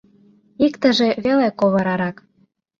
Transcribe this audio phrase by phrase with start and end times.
[0.65, 2.17] Иктыже веле ковырарак.